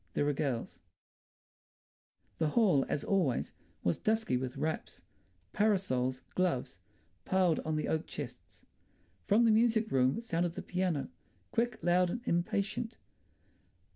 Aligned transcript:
There 0.15 0.27
are 0.27 0.33
girls—" 0.33 0.81
The 2.39 2.47
hall, 2.49 2.87
as 2.89 3.03
always, 3.03 3.53
was 3.83 3.99
dusky 3.99 4.35
with 4.35 4.57
wraps, 4.57 5.03
parasols, 5.53 6.23
gloves, 6.33 6.79
piled 7.23 7.59
on 7.59 7.75
the 7.75 7.87
oak 7.87 8.07
chests. 8.07 8.65
From 9.27 9.45
the 9.45 9.51
music 9.51 9.91
room 9.91 10.19
sounded 10.19 10.53
the 10.53 10.63
piano, 10.63 11.09
quick, 11.51 11.77
loud 11.83 12.09
and 12.09 12.21
impatient. 12.25 12.97